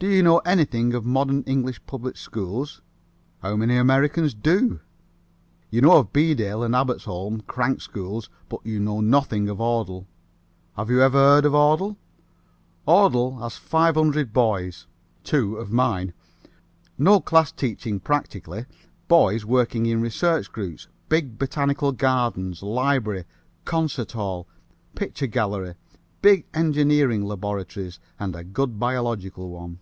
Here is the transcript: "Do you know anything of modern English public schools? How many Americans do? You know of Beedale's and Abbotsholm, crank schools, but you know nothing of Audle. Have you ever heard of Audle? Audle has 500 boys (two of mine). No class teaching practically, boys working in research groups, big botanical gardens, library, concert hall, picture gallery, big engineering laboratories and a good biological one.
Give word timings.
"Do 0.00 0.10
you 0.10 0.22
know 0.22 0.36
anything 0.40 0.92
of 0.92 1.06
modern 1.06 1.42
English 1.44 1.80
public 1.86 2.18
schools? 2.18 2.82
How 3.40 3.56
many 3.56 3.78
Americans 3.78 4.34
do? 4.34 4.80
You 5.70 5.80
know 5.80 5.96
of 5.96 6.12
Beedale's 6.12 6.66
and 6.66 6.74
Abbotsholm, 6.74 7.40
crank 7.46 7.80
schools, 7.80 8.28
but 8.50 8.60
you 8.64 8.80
know 8.80 9.00
nothing 9.00 9.48
of 9.48 9.62
Audle. 9.62 10.04
Have 10.76 10.90
you 10.90 11.00
ever 11.00 11.16
heard 11.16 11.46
of 11.46 11.54
Audle? 11.54 11.96
Audle 12.86 13.38
has 13.40 13.56
500 13.56 14.30
boys 14.34 14.86
(two 15.22 15.56
of 15.56 15.72
mine). 15.72 16.12
No 16.98 17.18
class 17.18 17.50
teaching 17.50 17.98
practically, 17.98 18.66
boys 19.08 19.46
working 19.46 19.86
in 19.86 20.02
research 20.02 20.52
groups, 20.52 20.86
big 21.08 21.38
botanical 21.38 21.92
gardens, 21.92 22.62
library, 22.62 23.24
concert 23.64 24.12
hall, 24.12 24.46
picture 24.94 25.26
gallery, 25.26 25.76
big 26.20 26.44
engineering 26.52 27.24
laboratories 27.24 27.98
and 28.20 28.36
a 28.36 28.44
good 28.44 28.78
biological 28.78 29.48
one. 29.48 29.78